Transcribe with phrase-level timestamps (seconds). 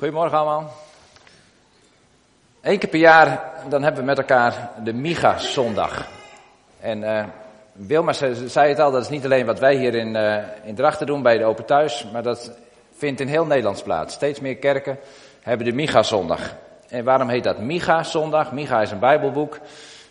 [0.00, 0.72] Goedemorgen allemaal.
[2.60, 6.06] Eén keer per jaar dan hebben we met elkaar de Miga-zondag.
[6.80, 7.24] En uh,
[7.72, 8.12] Wilma
[8.46, 11.22] zei het al, dat is niet alleen wat wij hier in, uh, in Drachten doen
[11.22, 12.52] bij de Open Thuis, maar dat
[12.96, 14.14] vindt in heel Nederlands plaats.
[14.14, 14.98] Steeds meer kerken
[15.42, 16.54] hebben de Miga-zondag.
[16.88, 18.52] En waarom heet dat Miga-zondag?
[18.52, 19.58] Miga is een Bijbelboek.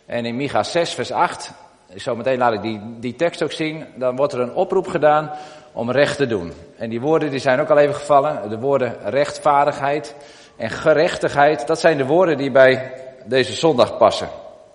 [0.05, 1.51] En in Miga 6, vers 8,
[1.95, 5.31] zometeen laat ik die, die tekst ook zien, dan wordt er een oproep gedaan
[5.71, 6.51] om recht te doen.
[6.77, 8.49] En die woorden die zijn ook al even gevallen.
[8.49, 10.15] De woorden rechtvaardigheid
[10.57, 11.67] en gerechtigheid.
[11.67, 12.93] Dat zijn de woorden die bij
[13.25, 14.28] deze zondag passen.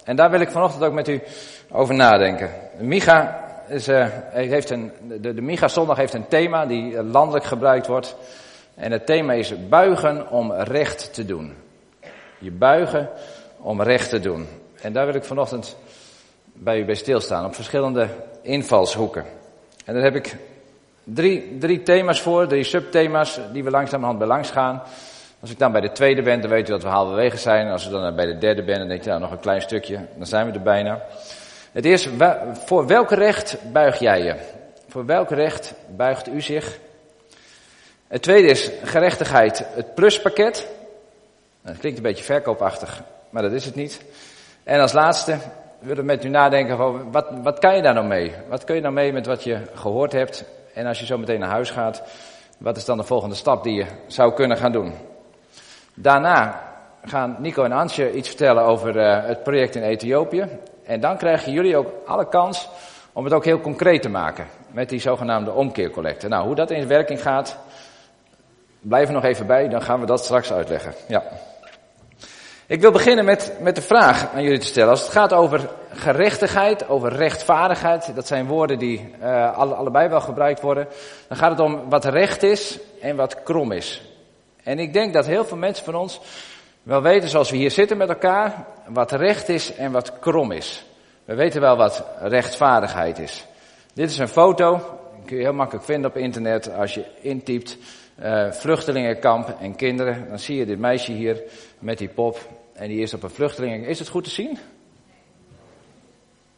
[0.05, 1.23] En daar wil ik vanochtend ook met u
[1.70, 2.51] over nadenken.
[2.79, 7.87] Micha is, uh, heeft een, de, de Micha zondag heeft een thema die landelijk gebruikt
[7.87, 8.17] wordt.
[8.75, 11.55] En het thema is buigen om recht te doen.
[12.39, 13.09] Je buigen
[13.61, 14.48] om recht te doen.
[14.81, 15.77] En daar wil ik vanochtend
[16.55, 18.09] bij u bij stilstaan op verschillende
[18.43, 19.25] invalshoeken.
[19.85, 20.37] En daar heb ik
[21.05, 24.83] Drie, drie thema's voor, drie subthema's die we langzamerhand bij langs gaan.
[25.41, 27.71] Als ik dan bij de tweede ben, dan weet u dat we halverwege zijn.
[27.71, 30.06] Als we dan bij de derde ben, dan denk je, nou nog een klein stukje,
[30.17, 31.03] dan zijn we er bijna.
[31.73, 32.11] Het eerste,
[32.65, 34.34] voor welk recht buig jij je?
[34.89, 36.78] Voor welk recht buigt u zich?
[38.06, 40.69] Het tweede is gerechtigheid, het pluspakket.
[41.62, 44.05] Dat klinkt een beetje verkoopachtig, maar dat is het niet.
[44.62, 45.39] En als laatste
[45.85, 48.33] willen met u nadenken van wat, wat kan je daar nou mee?
[48.49, 51.41] Wat kun je nou mee met wat je gehoord hebt en als je zo meteen
[51.41, 52.03] naar huis gaat,
[52.59, 54.93] wat is dan de volgende stap die je zou kunnen gaan doen?
[55.95, 56.62] Daarna
[57.05, 60.49] gaan Nico en Ansje iets vertellen over uh, het project in Ethiopië.
[60.85, 62.69] En dan krijgen jullie ook alle kans
[63.12, 66.29] om het ook heel concreet te maken met die zogenaamde omkeercollecte.
[66.29, 67.59] Nou, hoe dat in werking gaat,
[68.81, 70.95] blijf er nog even bij, dan gaan we dat straks uitleggen.
[71.09, 71.23] Ja.
[72.67, 74.91] Ik wil beginnen met, met de vraag aan jullie te stellen.
[74.91, 80.21] Als het gaat over gerechtigheid, over rechtvaardigheid, dat zijn woorden die uh, alle, allebei wel
[80.21, 80.89] gebruikt worden,
[81.29, 84.03] dan gaat het om wat recht is en wat krom is.
[84.62, 86.21] En ik denk dat heel veel mensen van ons
[86.83, 90.84] wel weten, zoals we hier zitten met elkaar, wat recht is en wat krom is.
[91.25, 93.47] We weten wel wat rechtvaardigheid is.
[93.94, 97.78] Dit is een foto, die kun je heel makkelijk vinden op internet als je intypt
[98.22, 100.28] uh, vluchtelingenkamp en kinderen.
[100.28, 101.43] Dan zie je dit meisje hier
[101.78, 102.38] met die pop
[102.75, 103.87] en die is op een vluchteling.
[103.87, 104.59] Is het goed te zien?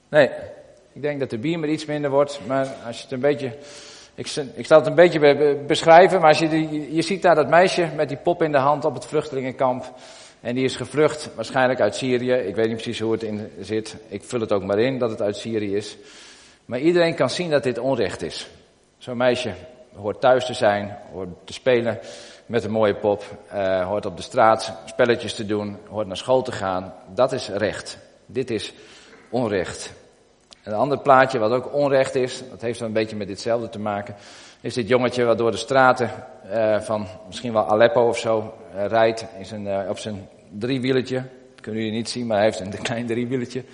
[0.08, 0.30] Nee,
[0.92, 3.52] ik denk dat de beamer iets minder wordt, maar als je het een beetje...
[4.14, 7.88] Ik, ik zal het een beetje beschrijven, maar als je, je ziet daar dat meisje
[7.96, 9.94] met die pop in de hand op het vluchtelingenkamp.
[10.40, 12.32] En die is gevlucht, waarschijnlijk uit Syrië.
[12.32, 13.96] Ik weet niet precies hoe het in zit.
[14.08, 15.96] Ik vul het ook maar in dat het uit Syrië is.
[16.64, 18.48] Maar iedereen kan zien dat dit onrecht is.
[18.98, 19.52] Zo'n meisje
[19.94, 21.98] hoort thuis te zijn, hoort te spelen
[22.46, 23.24] met een mooie pop,
[23.54, 26.94] uh, hoort op de straat spelletjes te doen, hoort naar school te gaan.
[27.14, 27.98] Dat is recht.
[28.26, 28.72] Dit is
[29.30, 29.92] onrecht.
[30.62, 34.14] Een ander plaatje wat ook onrecht is, dat heeft een beetje met ditzelfde te maken,
[34.60, 36.10] is dit jongetje wat door de straten
[36.50, 41.16] uh, van misschien wel Aleppo of zo uh, rijdt in zijn, op zijn driewieletje.
[41.54, 43.64] Dat kunnen jullie niet zien, maar hij heeft een klein driewieletje.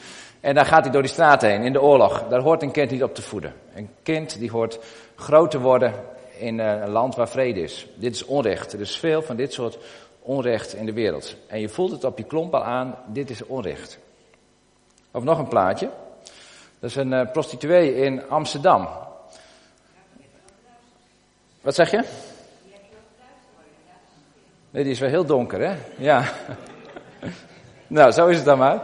[0.40, 2.24] En daar gaat hij door die straten heen, in de oorlog.
[2.28, 3.54] Daar hoort een kind niet op te voeden.
[3.74, 4.78] Een kind die hoort
[5.14, 5.94] groot te worden
[6.42, 7.86] in eh, een land waar vrede is.
[7.94, 8.72] Dit is onrecht.
[8.72, 9.78] Er is veel van dit soort
[10.20, 11.36] onrecht in de wereld.
[11.46, 13.98] En je voelt het op je klomp al aan, dit is onrecht.
[15.10, 15.90] Of nog een plaatje.
[16.78, 18.88] Dat is een uh, prostituee in Amsterdam.
[21.60, 22.04] Wat zeg je?
[24.70, 25.76] Nee, die is wel heel donker, hè?
[25.96, 26.32] Ja.
[27.86, 28.82] nou, zo is het dan maar.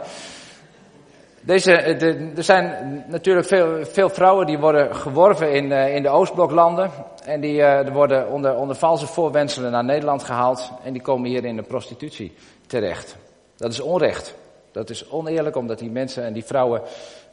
[1.45, 2.01] Eh,
[2.37, 6.91] er zijn natuurlijk veel, veel, vrouwen die worden geworven in, uh, in de Oostbloklanden.
[7.23, 10.71] En die uh, worden onder, onder valse voorwenselen naar Nederland gehaald.
[10.83, 12.35] En die komen hier in de prostitutie
[12.67, 13.15] terecht.
[13.57, 14.35] Dat is onrecht.
[14.71, 16.81] Dat is oneerlijk om dat die mensen en die vrouwen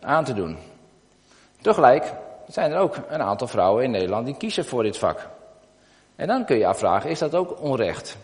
[0.01, 0.59] aan te doen.
[1.61, 2.13] Tegelijk
[2.49, 5.29] zijn er ook een aantal vrouwen in Nederland die kiezen voor dit vak.
[6.17, 8.17] En dan kun je afvragen, is dat ook onrecht?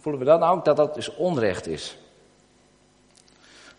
[0.00, 1.96] Voelen we dan ook dat dat dus onrecht is?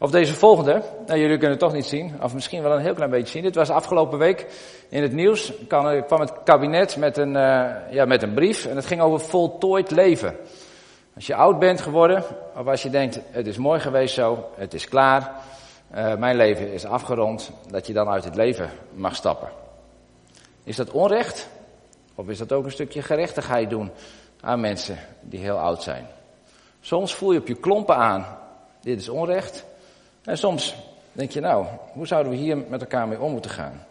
[0.03, 2.93] Of deze volgende, nou, jullie kunnen het toch niet zien, of misschien wel een heel
[2.93, 3.43] klein beetje zien.
[3.43, 4.47] Dit was afgelopen week
[4.89, 5.53] in het nieuws.
[5.67, 9.91] kwam het kabinet met een, uh, ja, met een brief en het ging over voltooid
[9.91, 10.35] leven.
[11.15, 12.23] Als je oud bent geworden,
[12.55, 15.31] of als je denkt, het is mooi geweest zo, het is klaar,
[15.95, 19.49] uh, mijn leven is afgerond, dat je dan uit het leven mag stappen.
[20.63, 21.49] Is dat onrecht?
[22.15, 23.91] Of is dat ook een stukje gerechtigheid doen
[24.41, 26.07] aan mensen die heel oud zijn?
[26.81, 28.25] Soms voel je op je klompen aan,
[28.81, 29.71] dit is onrecht.
[30.23, 30.75] En soms
[31.11, 33.85] denk je, nou, hoe zouden we hier met elkaar mee om moeten gaan?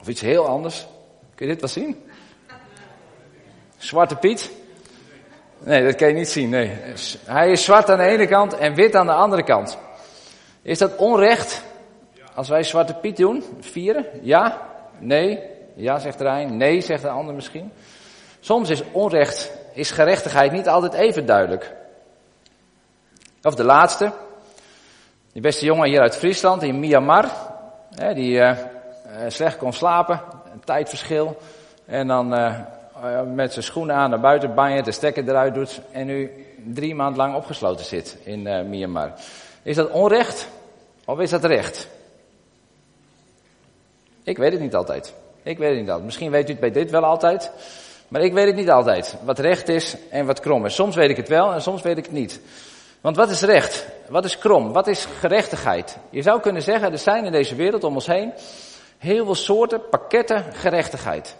[0.00, 0.86] Of iets heel anders.
[1.34, 2.04] Kun je dit wel zien?
[3.76, 4.50] Zwarte Piet?
[5.58, 6.48] Nee, dat kan je niet zien.
[6.48, 6.72] Nee.
[7.24, 9.78] Hij is zwart aan de ene kant en wit aan de andere kant.
[10.62, 11.64] Is dat onrecht
[12.34, 13.44] als wij Zwarte Piet doen?
[13.60, 14.06] Vieren?
[14.22, 14.68] Ja?
[14.98, 15.40] Nee?
[15.74, 16.56] Ja, zegt er een.
[16.56, 17.72] Nee, zegt de ander misschien.
[18.40, 21.74] Soms is onrecht is gerechtigheid niet altijd even duidelijk.
[23.42, 24.12] Of de laatste,
[25.36, 27.30] die beste jongen hier uit Friesland, in Myanmar,
[27.94, 28.56] hè, die uh,
[29.28, 30.20] slecht kon slapen,
[30.52, 31.36] een tijdverschil,
[31.84, 32.54] en dan uh,
[33.34, 37.16] met zijn schoenen aan naar buiten banjen, de stekker eruit doet, en nu drie maanden
[37.16, 39.12] lang opgesloten zit in uh, Myanmar.
[39.62, 40.48] Is dat onrecht
[41.04, 41.88] of is dat recht?
[44.22, 45.14] Ik weet het niet altijd.
[45.42, 46.04] Ik weet het niet altijd.
[46.06, 47.50] Misschien weet u het bij dit wel altijd.
[48.08, 49.16] Maar ik weet het niet altijd.
[49.24, 50.74] Wat recht is en wat krom is.
[50.74, 52.40] Soms weet ik het wel en soms weet ik het niet.
[53.00, 53.86] Want wat is recht?
[54.08, 54.72] Wat is krom?
[54.72, 55.98] Wat is gerechtigheid?
[56.10, 58.32] Je zou kunnen zeggen, er zijn in deze wereld om ons heen
[58.98, 61.36] heel veel soorten, pakketten gerechtigheid.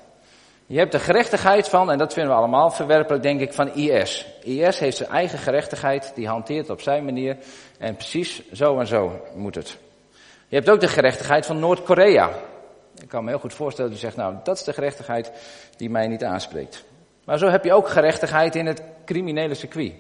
[0.67, 4.27] Je hebt de gerechtigheid van, en dat vinden we allemaal verwerpelijk, denk ik, van IS.
[4.43, 7.37] IS heeft zijn eigen gerechtigheid, die hanteert op zijn manier.
[7.79, 9.77] En precies zo en zo moet het.
[10.49, 12.31] Je hebt ook de gerechtigheid van Noord-Korea.
[13.03, 15.33] Ik kan me heel goed voorstellen dat u zegt, nou, dat is de gerechtigheid
[15.77, 16.85] die mij niet aanspreekt.
[17.25, 19.93] Maar zo heb je ook gerechtigheid in het criminele circuit.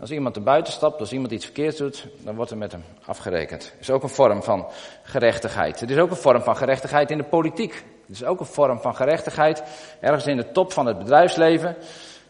[0.00, 2.84] Als iemand er buiten stapt, als iemand iets verkeerds doet, dan wordt er met hem
[3.04, 3.62] afgerekend.
[3.62, 4.66] Het is ook een vorm van
[5.02, 5.80] gerechtigheid.
[5.80, 7.72] Het is ook een vorm van gerechtigheid in de politiek.
[8.06, 9.62] Het is ook een vorm van gerechtigheid
[10.00, 11.76] ergens in de top van het bedrijfsleven.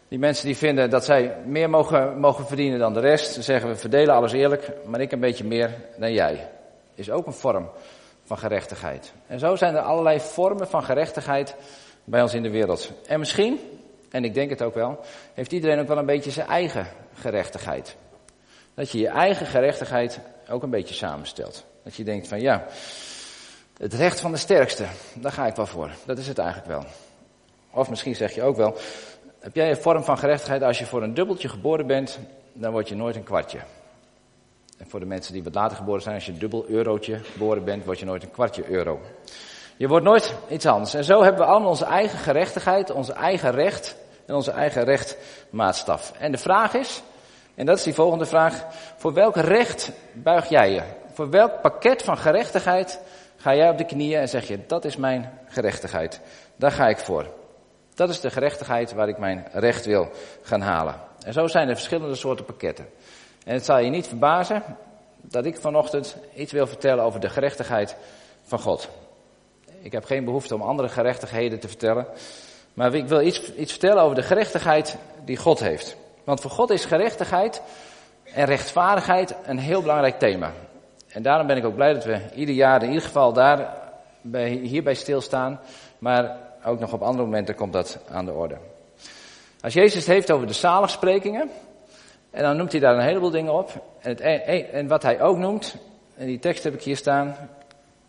[0.07, 3.33] Die mensen die vinden dat zij meer mogen, mogen verdienen dan de rest.
[3.33, 6.49] Ze zeggen we verdelen alles eerlijk, maar ik een beetje meer dan jij.
[6.95, 7.69] Is ook een vorm
[8.23, 9.13] van gerechtigheid.
[9.27, 11.55] En zo zijn er allerlei vormen van gerechtigheid
[12.03, 12.91] bij ons in de wereld.
[13.07, 13.59] En misschien,
[14.11, 14.99] en ik denk het ook wel,
[15.33, 17.95] heeft iedereen ook wel een beetje zijn eigen gerechtigheid.
[18.73, 20.19] Dat je je eigen gerechtigheid
[20.49, 21.65] ook een beetje samenstelt.
[21.83, 22.65] Dat je denkt van ja,
[23.77, 25.91] het recht van de sterkste, daar ga ik wel voor.
[26.05, 26.85] Dat is het eigenlijk wel.
[27.71, 28.75] Of misschien zeg je ook wel,
[29.39, 32.19] heb jij een vorm van gerechtigheid als je voor een dubbeltje geboren bent,
[32.53, 33.59] dan word je nooit een kwartje.
[34.77, 37.63] En voor de mensen die wat later geboren zijn, als je een dubbel eurotje geboren
[37.63, 38.99] bent, word je nooit een kwartje euro.
[39.77, 40.93] Je wordt nooit iets anders.
[40.93, 46.13] En zo hebben we allemaal onze eigen gerechtigheid, onze eigen recht en onze eigen rechtmaatstaf.
[46.19, 47.01] En de vraag is,
[47.55, 48.65] en dat is die volgende vraag,
[48.97, 50.81] voor welk recht buig jij je?
[51.13, 52.99] Voor welk pakket van gerechtigheid
[53.37, 56.21] ga jij op de knieën en zeg je, dat is mijn gerechtigheid.
[56.55, 57.25] Daar ga ik voor.
[57.93, 60.09] Dat is de gerechtigheid waar ik mijn recht wil
[60.41, 60.95] gaan halen.
[61.25, 62.87] En zo zijn er verschillende soorten pakketten.
[63.45, 64.63] En het zal je niet verbazen
[65.21, 67.95] dat ik vanochtend iets wil vertellen over de gerechtigheid
[68.43, 68.89] van God.
[69.81, 72.07] Ik heb geen behoefte om andere gerechtigheden te vertellen.
[72.73, 75.95] Maar ik wil iets, iets vertellen over de gerechtigheid die God heeft.
[76.23, 77.61] Want voor God is gerechtigheid
[78.23, 80.53] en rechtvaardigheid een heel belangrijk thema.
[81.07, 83.73] En daarom ben ik ook blij dat we ieder jaar in ieder geval daar
[84.21, 85.59] bij, hierbij stilstaan.
[85.99, 88.57] Maar ook nog op andere momenten komt dat aan de orde.
[89.61, 91.49] Als Jezus het heeft over de zaligsprekingen,
[92.31, 93.71] en dan noemt hij daar een heleboel dingen op.
[93.99, 94.21] En, het,
[94.71, 95.75] en wat hij ook noemt,
[96.15, 97.35] en die tekst heb ik hier staan.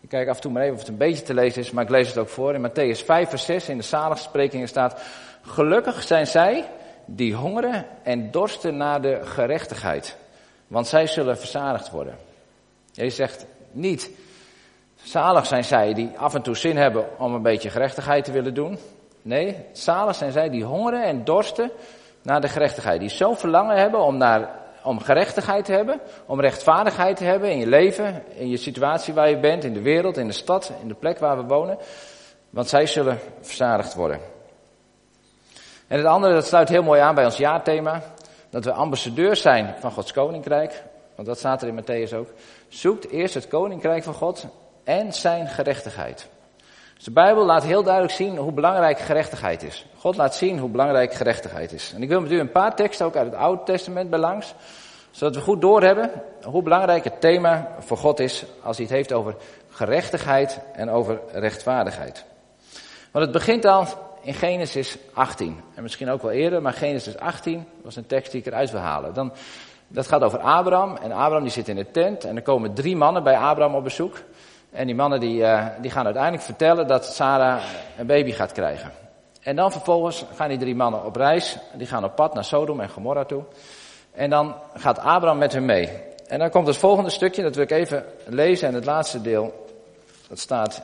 [0.03, 1.83] Ik kijk af en toe maar even of het een beetje te lezen is, maar
[1.83, 2.53] ik lees het ook voor.
[2.53, 5.01] In Matthäus 5 vers 6 in de zaligsprekingen staat,
[5.41, 6.65] gelukkig zijn zij
[7.05, 10.17] die hongeren en dorsten naar de gerechtigheid.
[10.67, 12.15] Want zij zullen verzadigd worden.
[12.91, 14.11] Jezus zegt niet,
[14.95, 18.53] zalig zijn zij die af en toe zin hebben om een beetje gerechtigheid te willen
[18.53, 18.77] doen.
[19.21, 21.71] Nee, zalig zijn zij die hongeren en dorsten
[22.21, 22.99] naar de gerechtigheid.
[22.99, 24.49] Die zo verlangen hebben om, naar,
[24.83, 29.29] om gerechtigheid te hebben, om rechtvaardigheid te hebben in je leven, in je situatie waar
[29.29, 31.77] je bent, in de wereld, in de stad, in de plek waar we wonen.
[32.49, 34.19] Want zij zullen verzadigd worden.
[35.87, 38.01] En het andere, dat sluit heel mooi aan bij ons jaarthema.
[38.49, 40.83] Dat we ambassadeurs zijn van Gods koninkrijk.
[41.15, 42.27] Want dat staat er in Matthäus ook.
[42.67, 44.45] Zoekt eerst het koninkrijk van God
[44.83, 46.27] en zijn gerechtigheid.
[47.03, 49.85] De Bijbel laat heel duidelijk zien hoe belangrijk gerechtigheid is.
[49.97, 51.91] God laat zien hoe belangrijk gerechtigheid is.
[51.95, 54.53] En ik wil met u een paar teksten ook uit het Oude Testament belangs,
[55.11, 56.11] zodat we goed doorhebben
[56.43, 59.35] hoe belangrijk het thema voor God is als hij het heeft over
[59.69, 62.25] gerechtigheid en over rechtvaardigheid.
[63.11, 63.85] Want het begint al
[64.21, 65.61] in Genesis 18.
[65.75, 68.81] En misschien ook wel eerder, maar Genesis 18 was een tekst die ik eruit wil
[68.81, 69.13] halen.
[69.13, 69.33] Dan,
[69.87, 70.95] dat gaat over Abraham.
[70.95, 72.23] En Abraham die zit in de tent.
[72.23, 74.15] En er komen drie mannen bij Abraham op bezoek.
[74.73, 77.63] En die mannen die, uh, die gaan uiteindelijk vertellen dat Sarah
[77.97, 78.91] een baby gaat krijgen.
[79.41, 81.57] En dan vervolgens gaan die drie mannen op reis.
[81.73, 83.43] Die gaan op pad naar Sodom en Gomorra toe.
[84.11, 85.89] En dan gaat Abraham met hen mee.
[86.27, 88.67] En dan komt het volgende stukje, dat wil ik even lezen.
[88.67, 89.67] En het laatste deel,
[90.29, 90.83] dat staat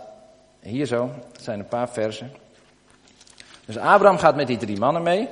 [0.60, 1.10] hier zo.
[1.32, 2.32] Dat zijn een paar versen.
[3.66, 5.28] Dus Abraham gaat met die drie mannen mee.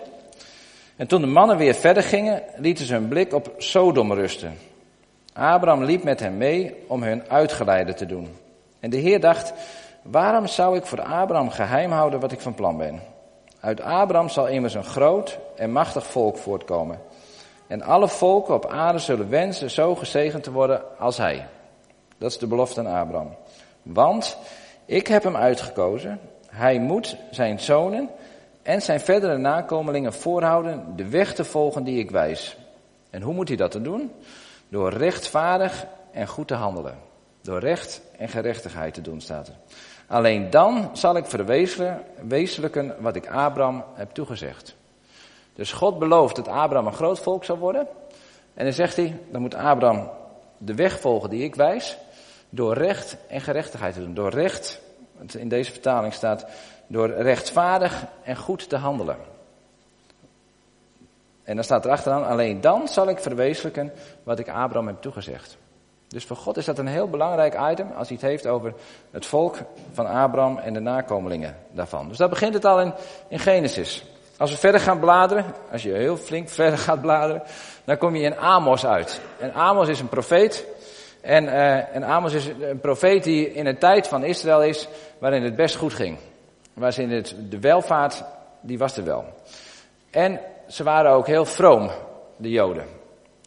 [0.95, 4.57] En toen de mannen weer verder gingen, lieten ze hun blik op Sodom rusten.
[5.33, 8.45] Abraham liep met hen mee om hun uitgeleide te doen.
[8.87, 9.53] En de Heer dacht,
[10.01, 13.01] waarom zou ik voor Abraham geheim houden wat ik van plan ben?
[13.59, 16.99] Uit Abraham zal immers een groot en machtig volk voortkomen.
[17.67, 21.47] En alle volken op aarde zullen wensen zo gezegend te worden als hij.
[22.17, 23.35] Dat is de belofte aan Abraham.
[23.83, 24.37] Want
[24.85, 26.19] ik heb hem uitgekozen.
[26.49, 28.09] Hij moet zijn zonen
[28.61, 32.57] en zijn verdere nakomelingen voorhouden de weg te volgen die ik wijs.
[33.09, 34.11] En hoe moet hij dat doen?
[34.69, 37.06] Door rechtvaardig en goed te handelen.
[37.47, 39.53] Door recht en gerechtigheid te doen, staat er.
[40.07, 44.75] Alleen dan zal ik verwezenlijken wat ik Abraham heb toegezegd.
[45.53, 47.87] Dus God belooft dat Abraham een groot volk zal worden.
[48.53, 50.09] En dan zegt hij, dan moet Abraham
[50.57, 51.97] de weg volgen die ik wijs.
[52.49, 54.13] Door recht en gerechtigheid te doen.
[54.13, 54.81] Door recht,
[55.37, 56.45] in deze vertaling staat,
[56.87, 59.17] door rechtvaardig en goed te handelen.
[61.43, 63.91] En dan staat er achteraan, alleen dan zal ik verwezenlijken
[64.23, 65.57] wat ik Abraham heb toegezegd.
[66.07, 68.73] Dus voor God is dat een heel belangrijk item als hij het heeft over
[69.11, 69.57] het volk
[69.91, 72.07] van Abraham en de nakomelingen daarvan.
[72.07, 72.93] Dus daar begint het al in,
[73.27, 74.05] in Genesis.
[74.37, 77.43] Als we verder gaan bladeren, als je heel flink verder gaat bladeren,
[77.83, 79.21] dan kom je in Amos uit.
[79.39, 80.65] En Amos is een profeet.
[81.21, 84.87] En, uh, en Amos is een profeet die in een tijd van Israël is
[85.17, 86.17] waarin het best goed ging.
[86.73, 88.23] Waarin het, de welvaart,
[88.61, 89.25] die was er wel.
[90.09, 91.89] En ze waren ook heel vroom,
[92.37, 92.96] de Joden.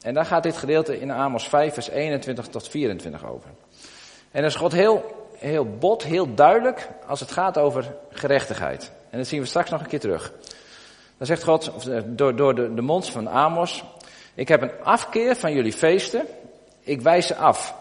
[0.03, 3.49] En daar gaat dit gedeelte in Amos 5, vers 21 tot 24 over.
[4.31, 8.93] En dan is God heel, heel bot, heel duidelijk als het gaat over gerechtigheid.
[9.11, 10.33] En dat zien we straks nog een keer terug.
[11.17, 13.85] Dan zegt God, eh, door, door de, de mond van Amos,
[14.35, 16.27] ik heb een afkeer van jullie feesten,
[16.81, 17.75] ik wijs ze af.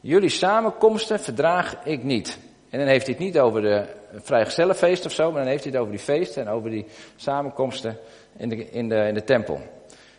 [0.00, 2.38] Jullie samenkomsten verdraag ik niet.
[2.70, 5.72] En dan heeft hij het niet over de vrijgezellenfeest of zo, maar dan heeft hij
[5.72, 6.86] het over die feesten en over die
[7.16, 7.98] samenkomsten
[8.36, 9.60] in de, in de, in de tempel.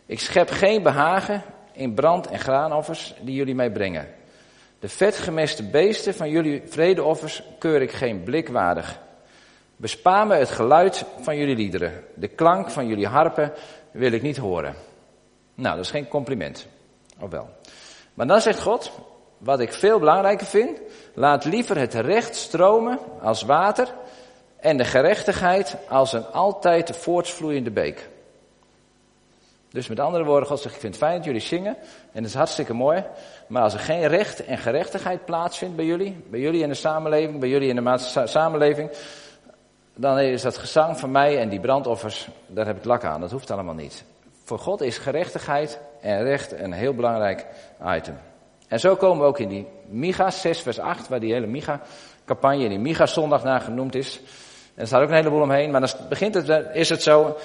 [0.10, 4.08] Ik schep geen behagen in brand- en graanoffers die jullie meebrengen.
[4.80, 9.00] De vetgemeste beesten van jullie vredeoffers keur ik geen blik waardig.
[9.76, 12.04] Bespaar me het geluid van jullie liederen.
[12.16, 13.54] De klank van jullie harpen
[13.92, 14.76] wil ik niet horen.
[15.56, 16.68] Nou, dat is geen compliment.
[17.20, 17.50] Of wel.
[18.14, 18.92] Maar dan zegt God,
[19.38, 20.82] wat ik veel belangrijker vind,
[21.14, 23.94] laat liever het recht stromen als water
[24.60, 28.10] en de gerechtigheid als een altijd voortvloeiende beek.
[29.72, 31.76] Dus met andere woorden, God zegt, ik vind het fijn dat jullie zingen
[32.12, 33.04] en dat is hartstikke mooi.
[33.48, 37.40] Maar als er geen recht en gerechtigheid plaatsvindt bij jullie, bij jullie in de samenleving,
[37.40, 38.92] bij jullie in de samenleving,
[39.96, 43.22] dan is dat gezang van mij en die brandoffers, daar heb ik lak aan.
[43.22, 44.04] Dat hoeft allemaal niet.
[44.44, 47.46] Voor God is gerechtigheid en recht een heel belangrijk
[47.86, 48.18] item.
[48.68, 52.70] En zo komen we ook in die Micha 6 vers 8, waar die hele Micha-campagne,
[52.70, 54.20] die Micha-zondag naar genoemd is.
[54.76, 57.38] En er staat ook een heleboel omheen, maar dan begint het, is het zo,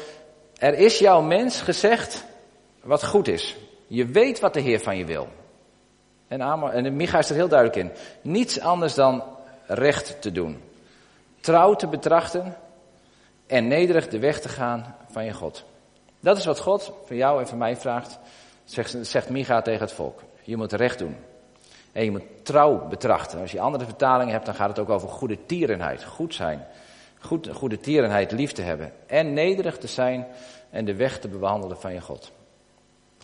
[0.65, 2.25] er is jouw mens gezegd
[2.83, 3.57] wat goed is.
[3.87, 5.29] Je weet wat de Heer van je wil.
[6.29, 6.41] En,
[6.73, 7.93] en Micha is er heel duidelijk in.
[8.23, 9.23] Niets anders dan
[9.67, 10.63] recht te doen.
[11.41, 12.57] Trouw te betrachten
[13.47, 15.65] en nederig de weg te gaan van je God.
[16.21, 18.19] Dat is wat God van jou en van mij vraagt,
[18.65, 20.23] zegt, zegt Micha tegen het volk.
[20.43, 21.17] Je moet recht doen.
[21.93, 23.41] En je moet trouw betrachten.
[23.41, 26.05] Als je andere vertalingen hebt, dan gaat het ook over goede tierenheid.
[26.05, 26.67] Goed zijn.
[27.27, 28.93] Goed, goede tierenheid, lief te hebben.
[29.07, 30.27] En nederig te zijn
[30.71, 32.33] en de weg te bewandelen van je God.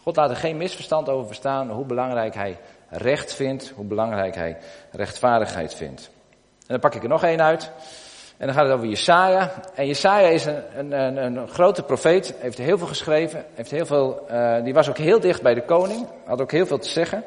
[0.03, 4.59] God laat er geen misverstand over verstaan hoe belangrijk hij recht vindt, hoe belangrijk hij
[4.91, 6.11] rechtvaardigheid vindt.
[6.59, 7.71] En dan pak ik er nog één uit.
[8.37, 9.53] En dan gaat het over Jesaja.
[9.75, 14.27] En Jesaja is een, een, een, grote profeet, heeft heel veel geschreven, heeft heel veel,
[14.31, 17.25] uh, die was ook heel dicht bij de koning, had ook heel veel te zeggen.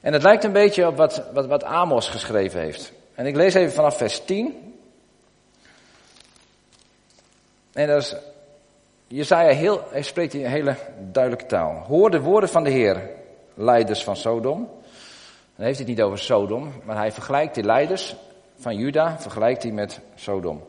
[0.00, 2.92] En het lijkt een beetje op wat, wat, wat Amos geschreven heeft.
[3.14, 4.66] En ik lees even vanaf vers 10.
[7.76, 8.16] En dat is,
[9.06, 10.76] Jezaja heel, hij spreekt in een hele
[11.12, 11.84] duidelijke taal.
[11.86, 13.10] Hoor de woorden van de Heer,
[13.54, 14.68] leiders van Sodom.
[15.56, 18.16] Dan heeft hij het niet over Sodom, maar hij vergelijkt die leiders
[18.58, 20.64] van Juda, vergelijkt hij met Sodom.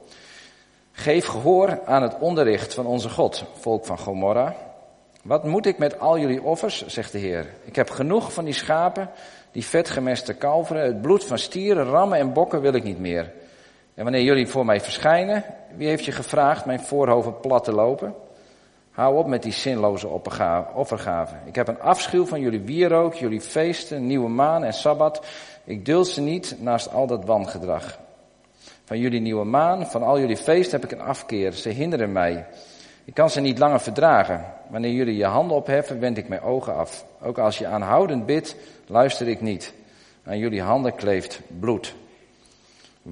[0.91, 4.55] Geef gehoor aan het onderricht van onze God, volk van Gomorra.
[5.23, 7.45] Wat moet ik met al jullie offers, zegt de Heer.
[7.63, 9.09] Ik heb genoeg van die schapen,
[9.51, 13.33] die vetgemeste kalveren, het bloed van stieren, rammen en bokken wil ik niet meer.
[13.97, 15.43] En wanneer jullie voor mij verschijnen,
[15.75, 18.13] wie heeft je gevraagd mijn voorhoofd plat te lopen?
[18.91, 20.07] Hou op met die zinloze
[20.73, 21.41] offergaven.
[21.45, 25.25] Ik heb een afschuw van jullie wierook, jullie feesten, nieuwe maan en sabbat.
[25.63, 27.99] Ik duld ze niet naast al dat wangedrag.
[28.83, 31.51] Van jullie nieuwe maan, van al jullie feesten heb ik een afkeer.
[31.51, 32.45] Ze hinderen mij.
[33.05, 34.45] Ik kan ze niet langer verdragen.
[34.69, 37.05] Wanneer jullie je handen opheffen, wend ik mijn ogen af.
[37.21, 38.55] Ook als je aanhoudend bidt,
[38.87, 39.73] luister ik niet.
[40.23, 41.95] Aan jullie handen kleeft bloed.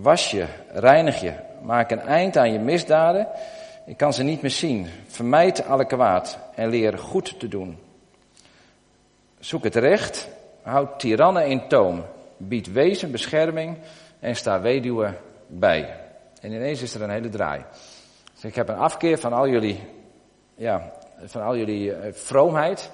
[0.01, 3.27] Was je, reinig je, maak een eind aan je misdaden.
[3.85, 4.87] Ik kan ze niet meer zien.
[5.07, 7.77] Vermijd alle kwaad en leer goed te doen.
[9.39, 10.27] Zoek het recht,
[10.61, 12.03] houd tirannen in toom,
[12.37, 13.77] bied wezen bescherming
[14.19, 15.93] en sta weduwen bij.
[16.41, 17.63] En ineens is er een hele draai.
[18.33, 19.79] Dus ik heb een afkeer van al jullie,
[20.55, 20.91] ja,
[21.25, 22.91] van al jullie uh, vroomheid.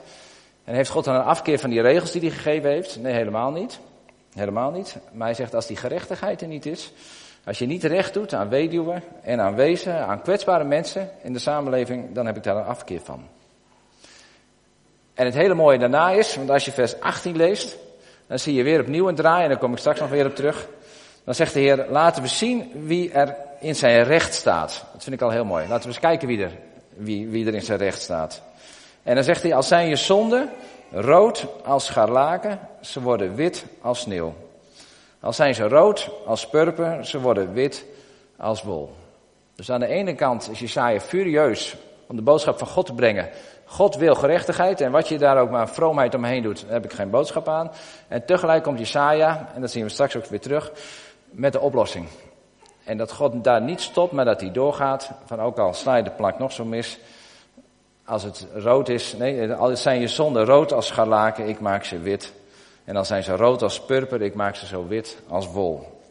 [0.63, 2.99] En heeft God dan een afkeer van die regels die hij gegeven heeft?
[2.99, 3.79] Nee, helemaal niet.
[4.33, 4.97] Helemaal niet.
[5.11, 6.93] Maar hij zegt, als die gerechtigheid er niet is,
[7.43, 11.39] Als je niet recht doet aan weduwen en aan wezen, aan kwetsbare mensen in de
[11.39, 13.27] samenleving, dan heb ik daar een afkeer van.
[15.13, 17.77] En het hele mooie daarna is, want als je vers 18 leest,
[18.27, 20.35] dan zie je weer opnieuw een draai, en daar kom ik straks nog weer op
[20.35, 20.67] terug.
[21.23, 24.85] Dan zegt de Heer, laten we zien wie er in zijn recht staat.
[24.93, 25.67] Dat vind ik al heel mooi.
[25.67, 26.51] Laten we eens kijken wie er,
[26.93, 28.41] wie, wie er in zijn recht staat.
[29.03, 30.49] En dan zegt hij, als zijn je zonden
[30.91, 34.33] rood als scharlaken, ze worden wit als sneeuw.
[35.19, 37.85] Al zijn ze rood als purper, ze worden wit
[38.37, 38.93] als wol.
[39.55, 41.75] Dus aan de ene kant is Jesaja furieus
[42.07, 43.29] om de boodschap van God te brengen.
[43.65, 46.93] God wil gerechtigheid en wat je daar ook maar vroomheid omheen doet, daar heb ik
[46.93, 47.71] geen boodschap aan.
[48.07, 50.71] En tegelijk komt Jesaja, en dat zien we straks ook weer terug,
[51.29, 52.07] met de oplossing.
[52.83, 55.11] En dat God daar niet stopt, maar dat hij doorgaat.
[55.25, 56.99] Van ook al sla je de plank nog zo mis.
[58.11, 61.99] Als het rood is, nee, al zijn je zonden rood als scharlaken, ik maak ze
[61.99, 62.33] wit.
[62.83, 66.01] En dan zijn ze rood als purper, ik maak ze zo wit als wol.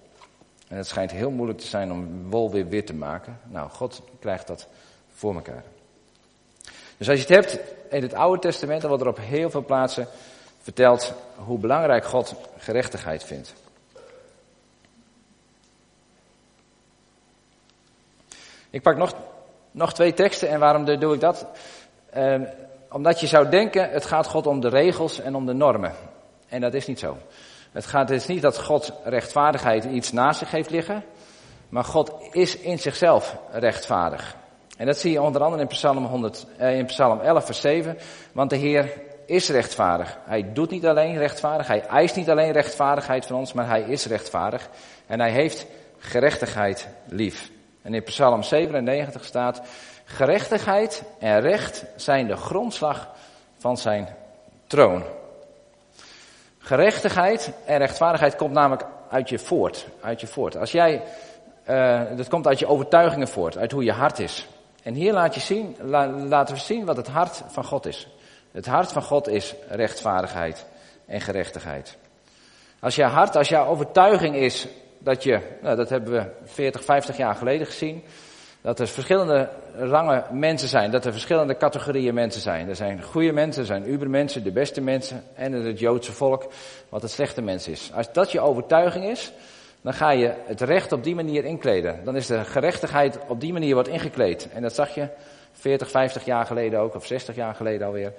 [0.68, 3.40] En het schijnt heel moeilijk te zijn om wol weer wit te maken.
[3.44, 4.66] Nou, God krijgt dat
[5.14, 5.64] voor elkaar.
[6.96, 7.58] Dus als je het hebt
[7.90, 10.06] in het Oude Testament, dan wordt er op heel veel plaatsen
[10.62, 13.54] verteld hoe belangrijk God gerechtigheid vindt.
[18.70, 19.14] Ik pak nog,
[19.70, 21.46] nog twee teksten en waarom doe ik dat?
[22.10, 22.40] Eh,
[22.90, 25.92] omdat je zou denken, het gaat God om de regels en om de normen.
[26.48, 27.16] En dat is niet zo.
[27.72, 31.04] Het gaat dus niet dat God rechtvaardigheid iets naast zich heeft liggen,
[31.68, 34.36] maar God is in zichzelf rechtvaardig.
[34.76, 37.98] En dat zie je onder andere in Psalm, 100, eh, in Psalm 11, vers 7.
[38.32, 38.92] Want de Heer
[39.26, 40.18] is rechtvaardig.
[40.24, 44.06] Hij doet niet alleen rechtvaardig, hij eist niet alleen rechtvaardigheid van ons, maar hij is
[44.06, 44.68] rechtvaardig.
[45.06, 45.66] En hij heeft
[45.98, 47.50] gerechtigheid lief.
[47.82, 49.62] En in Psalm 97 staat,
[50.04, 53.08] gerechtigheid en recht zijn de grondslag
[53.58, 54.08] van zijn
[54.66, 55.02] troon.
[56.58, 59.86] Gerechtigheid en rechtvaardigheid komt namelijk uit je voort.
[60.00, 60.56] Uit je voort.
[60.56, 61.02] Als jij,
[61.68, 64.48] uh, dat komt uit je overtuigingen voort, uit hoe je hart is.
[64.82, 65.76] En hier laat je zien,
[66.28, 68.08] laten we zien wat het hart van God is.
[68.52, 70.66] Het hart van God is rechtvaardigheid
[71.06, 71.96] en gerechtigheid.
[72.80, 74.68] Als jouw hart, als jouw overtuiging is
[75.02, 78.02] dat je, nou, dat hebben we 40, 50 jaar geleden gezien,
[78.60, 82.68] dat er verschillende rangen mensen zijn, dat er verschillende categorieën mensen zijn.
[82.68, 86.46] Er zijn goede mensen, er zijn ubermensen, de beste mensen en het Joodse volk,
[86.88, 87.90] wat het slechte mens is.
[87.94, 89.32] Als dat je overtuiging is,
[89.80, 92.04] dan ga je het recht op die manier inkleden.
[92.04, 94.48] Dan is de gerechtigheid op die manier wordt ingekleed.
[94.52, 95.08] En dat zag je
[95.52, 98.12] 40, 50 jaar geleden ook, of 60 jaar geleden alweer,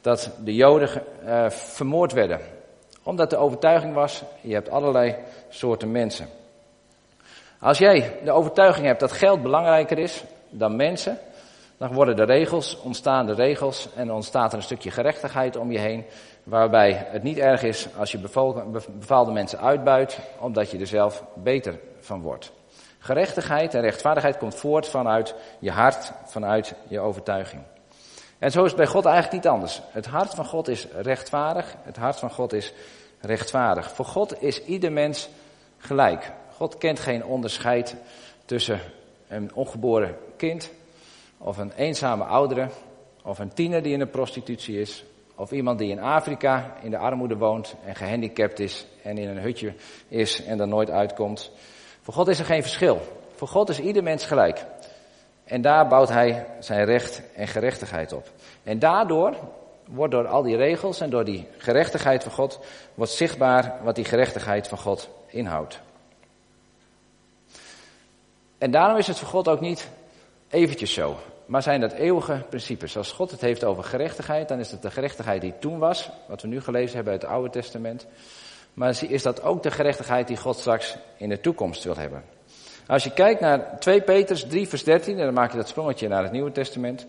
[0.00, 2.40] dat de Joden uh, vermoord werden.
[3.08, 5.16] Omdat de overtuiging was, je hebt allerlei
[5.48, 6.28] soorten mensen.
[7.60, 11.18] Als jij de overtuiging hebt dat geld belangrijker is dan mensen,
[11.76, 15.78] dan worden de regels, ontstaan de regels en ontstaat er een stukje gerechtigheid om je
[15.78, 16.04] heen,
[16.42, 18.18] waarbij het niet erg is als je
[18.98, 22.52] bepaalde mensen uitbuit, omdat je er zelf beter van wordt.
[22.98, 27.62] Gerechtigheid en rechtvaardigheid komt voort vanuit je hart, vanuit je overtuiging.
[28.38, 29.80] En zo is het bij God eigenlijk niet anders.
[29.90, 32.72] Het hart van God is rechtvaardig, het hart van God is
[33.20, 33.92] rechtvaardig.
[33.92, 35.28] Voor God is ieder mens
[35.78, 36.32] gelijk.
[36.56, 37.96] God kent geen onderscheid
[38.44, 38.80] tussen
[39.28, 40.70] een ongeboren kind
[41.38, 42.68] of een eenzame oudere
[43.22, 45.04] of een tiener die in de prostitutie is
[45.34, 49.42] of iemand die in Afrika in de armoede woont en gehandicapt is en in een
[49.42, 49.74] hutje
[50.08, 51.50] is en er nooit uitkomt.
[52.02, 53.00] Voor God is er geen verschil.
[53.34, 54.64] Voor God is ieder mens gelijk.
[55.44, 58.30] En daar bouwt hij zijn recht en gerechtigheid op.
[58.62, 59.36] En daardoor
[59.90, 62.60] wordt door al die regels en door die gerechtigheid van God,
[62.94, 65.80] wordt zichtbaar wat die gerechtigheid van God inhoudt.
[68.58, 69.88] En daarom is het voor God ook niet
[70.48, 71.16] eventjes zo.
[71.46, 72.96] Maar zijn dat eeuwige principes.
[72.96, 76.42] Als God het heeft over gerechtigheid, dan is het de gerechtigheid die toen was, wat
[76.42, 78.06] we nu gelezen hebben uit het Oude Testament.
[78.74, 82.24] Maar is dat ook de gerechtigheid die God straks in de toekomst wil hebben.
[82.86, 86.22] Als je kijkt naar 2 Petrus 3 vers 13, dan maak je dat sprongetje naar
[86.22, 87.06] het Nieuwe Testament.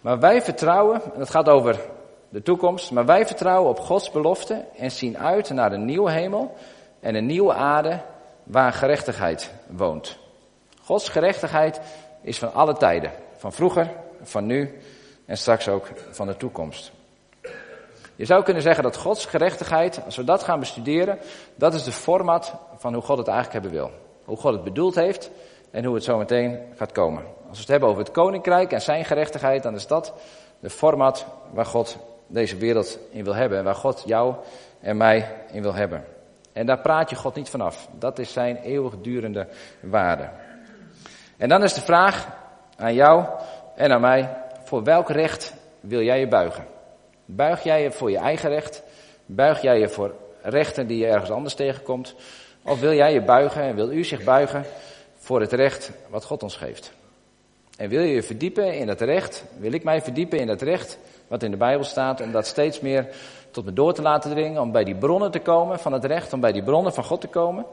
[0.00, 1.80] Maar wij vertrouwen, en dat gaat over
[2.34, 6.56] de toekomst, maar wij vertrouwen op Gods belofte en zien uit naar een nieuwe hemel
[7.00, 8.00] en een nieuwe aarde
[8.42, 10.18] waar gerechtigheid woont.
[10.82, 11.80] Gods gerechtigheid
[12.22, 13.12] is van alle tijden.
[13.36, 13.90] Van vroeger,
[14.22, 14.78] van nu
[15.26, 16.92] en straks ook van de toekomst.
[18.16, 21.18] Je zou kunnen zeggen dat Gods gerechtigheid, als we dat gaan bestuderen,
[21.54, 23.90] dat is de format van hoe God het eigenlijk hebben wil.
[24.24, 25.30] Hoe God het bedoeld heeft
[25.70, 27.22] en hoe het zo meteen gaat komen.
[27.22, 30.12] Als we het hebben over het koninkrijk en zijn gerechtigheid, dan is dat
[30.60, 33.58] de format waar God deze wereld in wil hebben.
[33.58, 34.34] En waar God jou
[34.80, 36.04] en mij in wil hebben.
[36.52, 37.88] En daar praat je God niet vanaf.
[37.98, 39.46] Dat is zijn eeuwigdurende
[39.80, 40.28] waarde.
[41.36, 42.28] En dan is de vraag
[42.76, 43.24] aan jou
[43.74, 46.64] en aan mij, voor welk recht wil jij je buigen?
[47.24, 48.82] Buig jij je voor je eigen recht?
[49.26, 52.14] Buig jij je voor rechten die je ergens anders tegenkomt?
[52.62, 54.64] Of wil jij je buigen en wil u zich buigen
[55.18, 56.92] voor het recht wat God ons geeft.
[57.76, 60.98] En wil je je verdiepen in het recht, wil ik mij verdiepen in het recht
[61.34, 63.06] wat in de Bijbel staat, om dat steeds meer
[63.50, 66.32] tot me door te laten dringen, om bij die bronnen te komen van het recht,
[66.32, 67.66] om bij die bronnen van God te komen,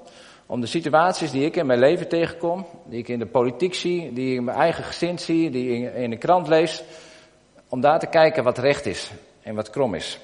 [0.45, 4.13] om de situaties die ik in mijn leven tegenkom, die ik in de politiek zie,
[4.13, 6.83] die ik in mijn eigen gezin zie, die ik in de krant lees,
[7.69, 10.19] om daar te kijken wat recht is en wat krom is.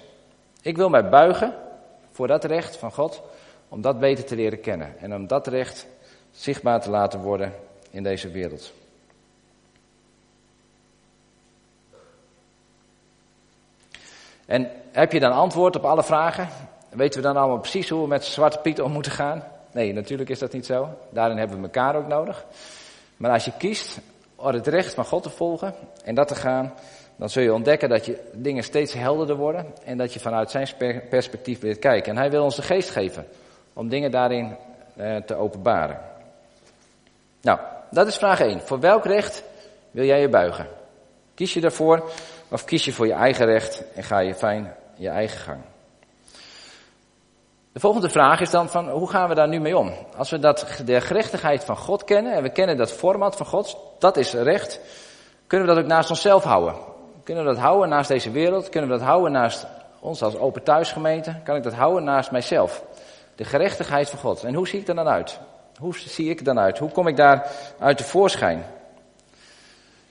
[0.61, 1.53] Ik wil mij buigen
[2.11, 3.21] voor dat recht van God,
[3.69, 5.87] om dat beter te leren kennen en om dat recht
[6.31, 7.53] zichtbaar te laten worden
[7.89, 8.73] in deze wereld.
[14.47, 16.47] En heb je dan antwoord op alle vragen?
[16.89, 19.43] Weten we dan allemaal precies hoe we met Zwarte Piet om moeten gaan?
[19.71, 20.89] Nee, natuurlijk is dat niet zo.
[21.09, 22.45] Daarin hebben we elkaar ook nodig.
[23.17, 23.99] Maar als je kiest
[24.35, 26.73] om het recht van God te volgen en dat te gaan,
[27.15, 30.67] dan zul je ontdekken dat je dingen steeds helderder worden en dat je vanuit zijn
[31.09, 32.11] perspectief weer kijken.
[32.11, 33.27] En hij wil ons de geest geven
[33.73, 34.55] om dingen daarin
[34.95, 35.99] eh, te openbaren.
[37.41, 37.59] Nou,
[37.91, 38.61] dat is vraag 1.
[38.61, 39.43] Voor welk recht
[39.91, 40.67] wil jij je buigen?
[41.33, 42.11] Kies je daarvoor
[42.49, 45.61] of kies je voor je eigen recht en ga je fijn je eigen gang?
[47.71, 49.93] De volgende vraag is dan van hoe gaan we daar nu mee om?
[50.15, 53.77] Als we dat, de gerechtigheid van God kennen en we kennen dat format van God,
[53.99, 54.79] dat is recht,
[55.47, 56.75] kunnen we dat ook naast onszelf houden?
[57.23, 58.69] Kunnen we dat houden naast deze wereld?
[58.69, 59.67] Kunnen we dat houden naast
[59.99, 61.35] ons als open thuisgemeente?
[61.43, 62.83] Kan ik dat houden naast mijzelf?
[63.35, 64.43] De gerechtigheid van God.
[64.43, 65.39] En hoe zie ik er dan uit?
[65.79, 66.77] Hoe zie ik er dan uit?
[66.77, 68.65] Hoe kom ik daar uit de voorschijn?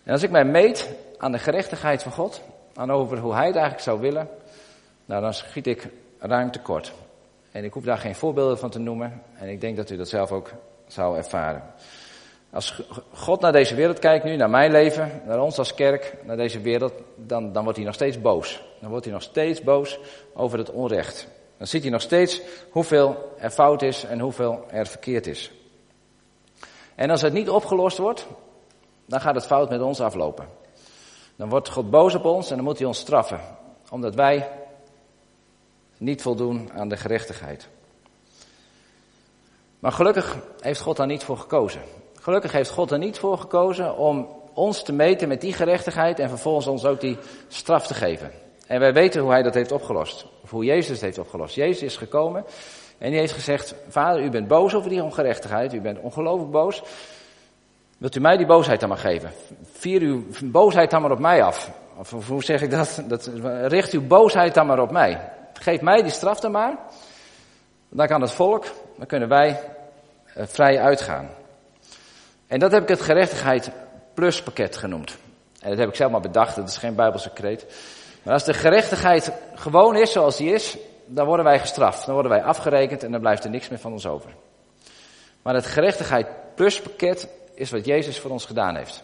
[0.04, 2.42] En als ik mij meet aan de gerechtigheid van God,
[2.74, 4.28] aan over hoe Hij het eigenlijk zou willen,
[5.04, 6.92] nou dan schiet ik ruim tekort.
[7.50, 9.22] En ik hoef daar geen voorbeelden van te noemen.
[9.34, 10.50] En ik denk dat u dat zelf ook
[10.86, 11.62] zou ervaren.
[12.50, 16.36] Als God naar deze wereld kijkt nu, naar mijn leven, naar ons als kerk, naar
[16.36, 18.62] deze wereld, dan, dan wordt hij nog steeds boos.
[18.80, 19.98] Dan wordt hij nog steeds boos
[20.34, 21.28] over het onrecht.
[21.56, 25.52] Dan ziet hij nog steeds hoeveel er fout is en hoeveel er verkeerd is.
[26.94, 28.26] En als het niet opgelost wordt,
[29.06, 30.48] dan gaat het fout met ons aflopen.
[31.36, 33.40] Dan wordt God boos op ons en dan moet hij ons straffen.
[33.90, 34.48] Omdat wij
[35.96, 37.68] niet voldoen aan de gerechtigheid.
[39.78, 41.80] Maar gelukkig heeft God daar niet voor gekozen.
[42.20, 46.28] Gelukkig heeft God er niet voor gekozen om ons te meten met die gerechtigheid en
[46.28, 47.18] vervolgens ons ook die
[47.48, 48.30] straf te geven.
[48.66, 50.26] En wij weten hoe hij dat heeft opgelost.
[50.42, 51.54] Of hoe Jezus het heeft opgelost.
[51.54, 52.44] Jezus is gekomen
[52.98, 56.82] en die heeft gezegd, vader u bent boos over die ongerechtigheid, u bent ongelooflijk boos.
[57.96, 59.30] Wilt u mij die boosheid dan maar geven?
[59.72, 61.70] Vier uw boosheid dan maar op mij af.
[61.96, 63.02] Of hoe zeg ik dat?
[63.08, 63.30] dat
[63.62, 65.32] richt uw boosheid dan maar op mij.
[65.52, 66.78] Geef mij die straf dan maar.
[67.88, 68.64] Dan kan het volk,
[68.96, 69.60] dan kunnen wij
[70.34, 71.28] eh, vrij uitgaan.
[72.46, 73.70] En dat heb ik het gerechtigheid
[74.14, 75.16] plus pakket genoemd.
[75.60, 77.66] En dat heb ik zelf maar bedacht, dat is geen bijbelse kreet.
[78.22, 82.04] Maar als de gerechtigheid gewoon is zoals die is, dan worden wij gestraft.
[82.04, 84.30] Dan worden wij afgerekend en dan blijft er niks meer van ons over.
[85.42, 89.02] Maar het gerechtigheid plus pakket is wat Jezus voor ons gedaan heeft.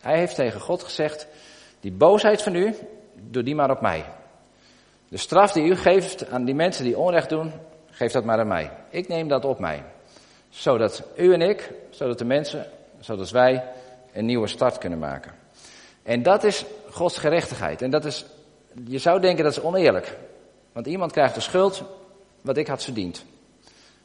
[0.00, 1.26] Hij heeft tegen God gezegd,
[1.80, 2.74] die boosheid van u,
[3.14, 4.04] doe die maar op mij.
[5.08, 7.52] De straf die u geeft aan die mensen die onrecht doen,
[7.90, 8.70] geef dat maar aan mij.
[8.90, 9.82] Ik neem dat op mij.
[10.48, 12.66] Zodat u en ik, zodat de mensen,
[13.00, 13.64] zodat wij
[14.12, 15.32] een nieuwe start kunnen maken.
[16.02, 17.82] En dat is Gods gerechtigheid.
[17.82, 18.24] En dat is,
[18.86, 20.16] je zou denken dat is oneerlijk.
[20.72, 21.82] Want iemand krijgt de schuld
[22.40, 23.24] wat ik had verdiend.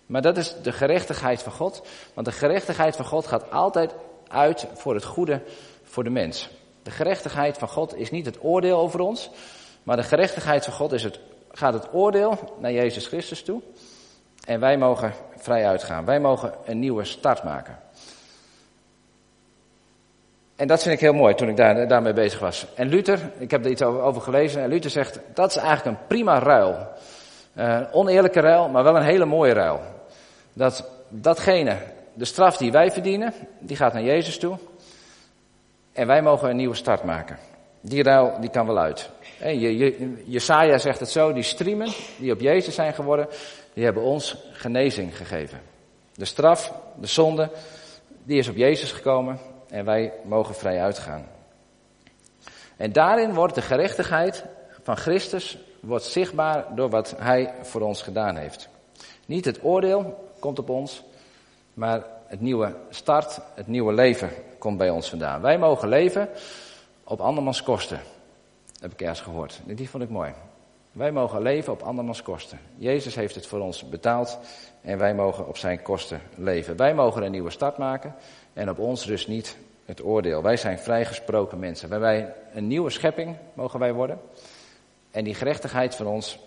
[0.09, 1.81] Maar dat is de gerechtigheid van God.
[2.13, 3.93] Want de gerechtigheid van God gaat altijd
[4.27, 5.41] uit voor het goede
[5.83, 6.49] voor de mens.
[6.83, 9.29] De gerechtigheid van God is niet het oordeel over ons.
[9.83, 11.19] Maar de gerechtigheid van God is het,
[11.51, 13.61] gaat het oordeel naar Jezus Christus toe.
[14.45, 16.05] En wij mogen vrij uitgaan.
[16.05, 17.79] Wij mogen een nieuwe start maken.
[20.55, 22.65] En dat vind ik heel mooi toen ik daar, daarmee bezig was.
[22.75, 24.61] En Luther, ik heb er iets over, gelezen.
[24.61, 26.87] En Luther zegt, dat is eigenlijk een prima ruil.
[27.53, 29.97] Uh, oneerlijke ruil, maar wel een hele mooie ruil.
[30.59, 31.77] Dat datgene,
[32.13, 34.57] de straf die wij verdienen, die gaat naar Jezus toe.
[35.93, 37.37] En wij mogen een nieuwe start maken.
[37.81, 39.09] Die ruil, die kan wel uit.
[40.25, 43.27] Jesaja zegt het zo, die striemen die op Jezus zijn geworden,
[43.73, 45.61] die hebben ons genezing gegeven.
[46.13, 47.49] De straf, de zonde,
[48.23, 51.27] die is op Jezus gekomen en wij mogen vrij uitgaan.
[52.77, 54.45] En daarin wordt de gerechtigheid
[54.83, 58.69] van Christus wordt zichtbaar door wat Hij voor ons gedaan heeft.
[59.25, 61.03] Niet het oordeel komt op ons,
[61.73, 65.41] maar het nieuwe start, het nieuwe leven komt bij ons vandaan.
[65.41, 66.29] Wij mogen leven
[67.03, 67.99] op andermans kosten.
[68.79, 69.61] Heb ik ergens gehoord.
[69.65, 70.31] Die vond ik mooi.
[70.91, 72.59] Wij mogen leven op andermans kosten.
[72.75, 74.39] Jezus heeft het voor ons betaald
[74.81, 76.75] en wij mogen op zijn kosten leven.
[76.75, 78.15] Wij mogen een nieuwe start maken
[78.53, 80.41] en op ons rust niet het oordeel.
[80.41, 81.99] Wij zijn vrijgesproken mensen.
[81.99, 84.19] Wij, een nieuwe schepping mogen wij worden.
[85.11, 86.39] En die gerechtigheid van ons,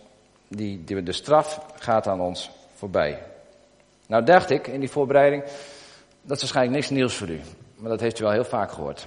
[0.49, 3.19] die, de straf gaat aan ons voorbij.
[4.13, 5.43] Nou dacht ik in die voorbereiding,
[6.23, 7.41] Dat is waarschijnlijk niks nieuws voor u,
[7.77, 9.07] maar dat heeft u wel heel vaak gehoord.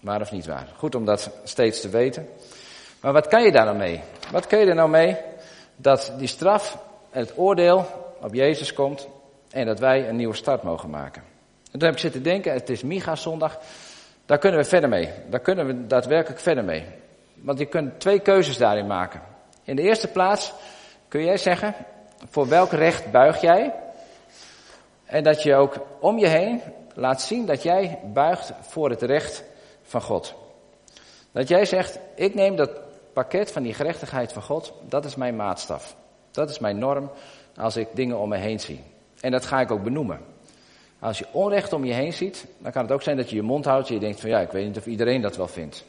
[0.00, 0.68] Waar of niet waar?
[0.76, 2.28] Goed om dat steeds te weten.
[3.00, 4.00] Maar wat kan je daar nou mee?
[4.30, 5.16] Wat kun je er nou mee
[5.76, 6.78] dat die straf
[7.10, 7.86] en het oordeel
[8.20, 9.08] op Jezus komt
[9.50, 11.22] en dat wij een nieuwe start mogen maken?
[11.64, 13.58] En toen heb ik zitten denken, het is Micha zondag,
[14.26, 15.10] daar kunnen we verder mee.
[15.30, 16.84] Daar kunnen we daadwerkelijk verder mee.
[17.34, 19.20] Want je kunt twee keuzes daarin maken.
[19.64, 20.52] In de eerste plaats
[21.08, 21.74] kun jij zeggen,
[22.28, 23.74] voor welk recht buig jij?
[25.04, 26.60] En dat je ook om je heen
[26.94, 29.44] laat zien dat jij buigt voor het recht
[29.82, 30.34] van God.
[31.32, 32.70] Dat jij zegt, ik neem dat
[33.12, 35.96] pakket van die gerechtigheid van God, dat is mijn maatstaf.
[36.30, 37.10] Dat is mijn norm
[37.56, 38.80] als ik dingen om me heen zie.
[39.20, 40.20] En dat ga ik ook benoemen.
[40.98, 43.42] Als je onrecht om je heen ziet, dan kan het ook zijn dat je je
[43.42, 45.84] mond houdt en je denkt van ja, ik weet niet of iedereen dat wel vindt.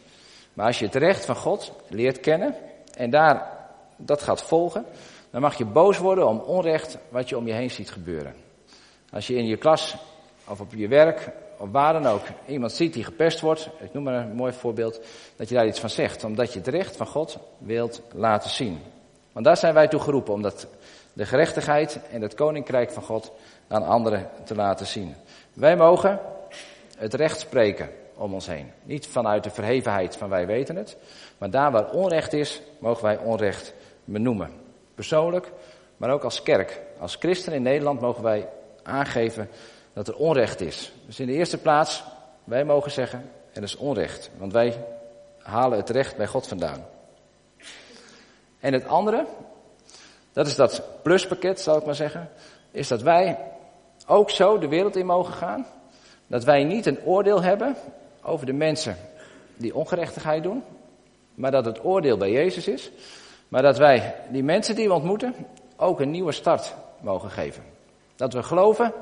[0.54, 2.56] Maar als je het recht van God leert kennen
[2.98, 3.58] en daar
[3.96, 4.86] dat gaat volgen,
[5.32, 8.34] dan mag je boos worden om onrecht wat je om je heen ziet gebeuren.
[9.12, 9.96] Als je in je klas
[10.48, 14.04] of op je werk of waar dan ook iemand ziet die gepest wordt, ik noem
[14.04, 15.00] maar een mooi voorbeeld,
[15.36, 18.80] dat je daar iets van zegt, omdat je het recht van God wilt laten zien.
[19.32, 20.68] Want daar zijn wij toe geroepen, omdat
[21.14, 23.32] de gerechtigheid en het koninkrijk van God
[23.68, 25.16] aan anderen te laten zien.
[25.54, 26.20] Wij mogen
[26.98, 28.72] het recht spreken om ons heen.
[28.84, 30.98] Niet vanuit de verhevenheid van wij weten het,
[31.38, 34.61] maar daar waar onrecht is, mogen wij onrecht benoemen.
[35.02, 35.52] Persoonlijk,
[35.98, 36.82] maar ook als kerk.
[37.00, 38.50] Als christen in Nederland mogen wij
[38.84, 39.50] aangeven
[39.94, 40.92] dat er onrecht is.
[41.06, 42.04] Dus in de eerste plaats,
[42.44, 44.32] wij mogen zeggen, er is onrecht.
[44.38, 44.86] Want wij
[45.38, 46.86] halen het recht bij God vandaan.
[48.60, 49.26] En het andere,
[50.34, 52.30] dat is dat pluspakket, zal ik maar zeggen,
[52.72, 53.38] is dat wij
[54.08, 55.66] ook zo de wereld in mogen gaan.
[56.28, 57.76] Dat wij niet een oordeel hebben
[58.22, 58.98] over de mensen
[59.58, 60.64] die ongerechtigheid doen,
[61.36, 62.92] maar dat het oordeel bij Jezus is.
[63.52, 65.36] Maar dat wij die mensen die we ontmoeten
[65.76, 67.64] ook een nieuwe start mogen geven.
[68.16, 68.94] Dat we geloven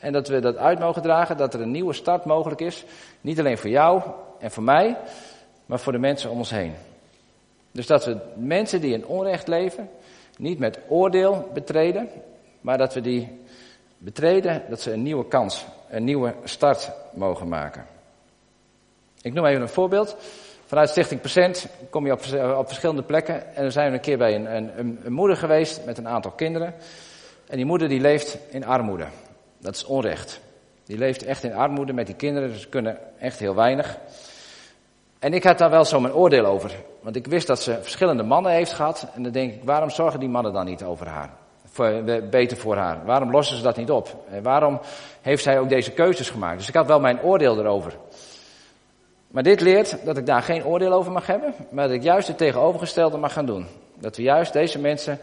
[0.00, 2.84] en dat we dat uit mogen dragen, dat er een nieuwe start mogelijk is.
[3.20, 4.02] Niet alleen voor jou
[4.38, 4.96] en voor mij,
[5.66, 6.74] maar voor de mensen om ons heen.
[7.72, 9.90] Dus dat we mensen die in onrecht leven,
[10.38, 12.08] niet met oordeel betreden,
[12.60, 13.40] maar dat we die
[13.98, 17.86] betreden, dat ze een nieuwe kans, een nieuwe start mogen maken.
[19.22, 20.16] Ik noem even een voorbeeld.
[20.68, 22.20] Vanuit Stichting Percent kom je op,
[22.56, 23.54] op verschillende plekken.
[23.54, 26.30] En dan zijn we een keer bij een, een, een, moeder geweest met een aantal
[26.30, 26.74] kinderen.
[27.46, 29.06] En die moeder die leeft in armoede.
[29.58, 30.40] Dat is onrecht.
[30.84, 33.98] Die leeft echt in armoede met die kinderen, dus ze kunnen echt heel weinig.
[35.18, 36.74] En ik had daar wel zo mijn oordeel over.
[37.00, 39.06] Want ik wist dat ze verschillende mannen heeft gehad.
[39.14, 41.30] En dan denk ik, waarom zorgen die mannen dan niet over haar?
[41.64, 43.04] Voor, beter voor haar.
[43.04, 44.24] Waarom lossen ze dat niet op?
[44.30, 44.80] En waarom
[45.20, 46.58] heeft zij ook deze keuzes gemaakt?
[46.58, 47.92] Dus ik had wel mijn oordeel erover.
[49.28, 52.28] Maar dit leert dat ik daar geen oordeel over mag hebben, maar dat ik juist
[52.28, 53.66] het tegenovergestelde mag gaan doen.
[53.94, 55.18] Dat we juist deze mensen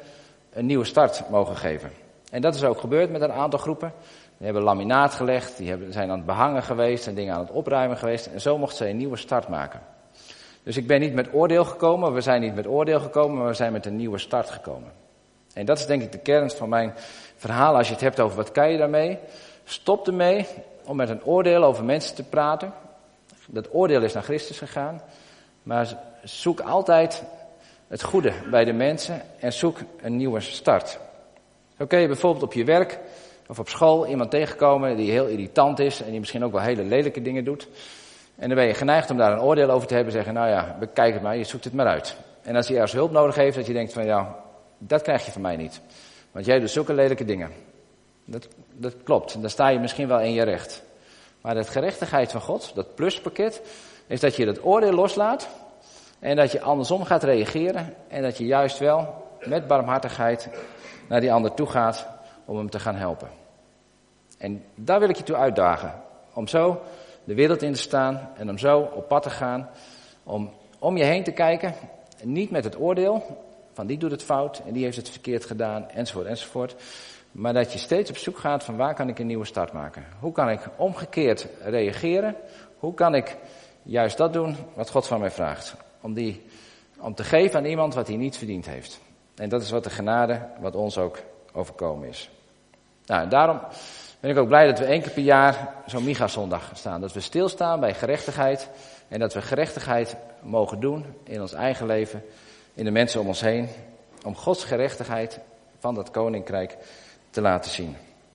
[0.54, 1.92] een nieuwe start mogen geven.
[2.32, 3.94] En dat is ook gebeurd met een aantal groepen.
[4.38, 7.98] Die hebben laminaat gelegd, die zijn aan het behangen geweest en dingen aan het opruimen
[7.98, 8.26] geweest.
[8.26, 9.82] En zo mocht zij een nieuwe start maken.
[10.64, 13.54] Dus ik ben niet met oordeel gekomen, we zijn niet met oordeel gekomen, maar we
[13.54, 14.92] zijn met een nieuwe start gekomen.
[15.54, 16.94] En dat is denk ik de kern van mijn
[17.36, 17.78] verhaal.
[17.78, 19.20] Als je het hebt over wat kan je daarmee,
[19.64, 20.48] stop ermee
[20.86, 22.74] om met een oordeel over mensen te praten.
[23.48, 25.02] Dat oordeel is naar Christus gegaan.
[25.64, 27.24] Maar zoek altijd
[27.88, 31.00] het goede bij de mensen en zoek een nieuwe start.
[31.78, 33.00] Zo kun je bijvoorbeeld op je werk
[33.48, 36.84] of op school iemand tegenkomen die heel irritant is en die misschien ook wel hele
[36.84, 37.68] lelijke dingen doet.
[38.36, 40.14] En dan ben je geneigd om daar een oordeel over te hebben.
[40.14, 42.16] Zeggen, nou ja, bekijk het maar, je zoekt het maar uit.
[42.42, 44.36] En als hij ergens hulp nodig heeft, dat je denkt van ja,
[44.78, 45.82] dat krijg je van mij niet.
[46.32, 47.52] Want jij doet zulke lelijke dingen.
[48.26, 50.84] Dat, dat klopt, dan sta je misschien wel in je recht.
[51.46, 53.62] Maar de gerechtigheid van God, dat pluspakket,
[54.08, 55.50] is dat je het oordeel loslaat.
[56.20, 57.94] En dat je andersom gaat reageren.
[58.08, 60.50] En dat je juist wel met barmhartigheid
[61.10, 62.08] naar die ander toe gaat
[62.46, 63.30] om hem te gaan helpen.
[64.38, 65.94] En daar wil ik je toe uitdagen.
[66.34, 66.82] Om zo
[67.24, 69.70] de wereld in te staan en om zo op pad te gaan.
[70.24, 71.74] Om om je heen te kijken.
[72.24, 73.24] Niet met het oordeel
[73.74, 76.76] van die doet het fout en die heeft het verkeerd gedaan enzovoort enzovoort.
[77.36, 80.06] Maar dat je steeds op zoek gaat van waar kan ik een nieuwe start maken?
[80.20, 82.36] Hoe kan ik omgekeerd reageren?
[82.78, 83.38] Hoe kan ik
[83.84, 85.76] juist dat doen wat God van mij vraagt?
[86.02, 86.46] Om, die,
[87.00, 89.00] om te geven aan iemand wat hij niet verdiend heeft.
[89.36, 91.20] En dat is wat de genade, wat ons ook
[91.54, 92.30] overkomen is.
[93.06, 93.60] Nou, daarom
[94.20, 97.02] ben ik ook blij dat we één keer per jaar zo'n Miga-zondag staan.
[97.02, 98.70] Dat we stilstaan bij gerechtigheid.
[99.08, 102.24] En dat we gerechtigheid mogen doen in ons eigen leven,
[102.74, 103.68] in de mensen om ons heen.
[104.24, 105.40] Om Gods gerechtigheid
[105.80, 106.78] van dat koninkrijk
[107.36, 108.05] te laten zien.